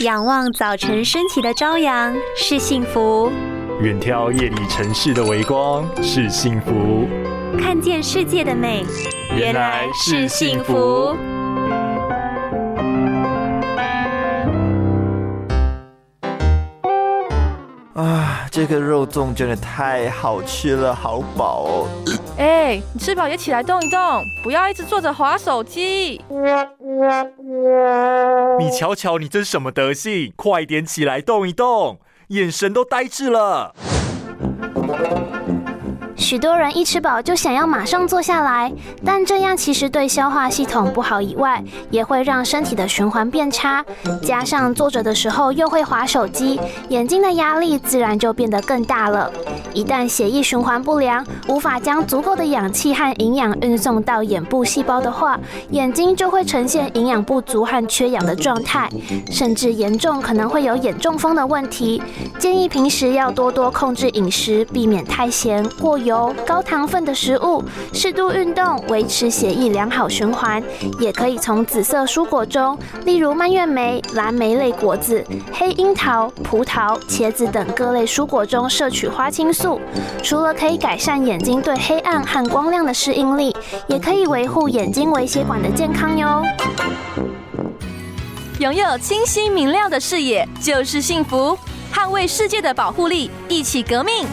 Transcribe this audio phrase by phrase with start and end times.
[0.00, 3.30] 仰望早晨升起的朝阳是幸福，
[3.82, 7.06] 远眺夜里城市的微光是幸福，
[7.60, 8.84] 看见世界的美
[9.36, 11.14] 原来是幸福。
[17.94, 21.88] 啊，这个肉粽真的太好吃了，好饱哦！
[22.38, 26.20] 哎，你吃饱也起来动一动，不要一直坐着划手机。
[28.62, 30.32] 你瞧瞧，你这什么德性？
[30.36, 31.98] 快点起来动一动，
[32.28, 33.74] 眼神都呆滞了。
[36.16, 38.72] 许多人一吃饱就想要马上坐下来，
[39.04, 41.60] 但这样其实对消化系统不好，以外
[41.90, 43.84] 也会让身体的循环变差。
[44.22, 49.32] 加上坐着的时候又会划手机，眼睛的压力自然就变得更大了。
[49.74, 55.38] 一旦血液循环不良，无法将足够的氧气和营养运送到眼部细胞的话，
[55.70, 58.90] 眼睛就会呈现营养不足和缺氧的状态，
[59.30, 62.02] 甚至严重可能会有眼中风的问题。
[62.38, 66.34] 建议平时要多多控制饮食，避免太咸、过油。
[66.46, 70.62] 高糖分的食物，适度运动，维持血液良好循环。
[70.98, 79.61] 也可以从紫色蔬果中，例如蔓越莓、蓝莓类果子、黑樱桃、葡萄、茄子等各类蔬果中摄取花青素
[80.22, 83.54] 除了可以改善眼睛对黑暗和光亮的适应力，
[83.86, 86.42] 也可以维护眼睛微血管的健康哟。
[88.58, 91.58] 拥有清晰明亮的视野就是幸福，
[91.92, 94.26] 捍卫世界的保护力，一起革命。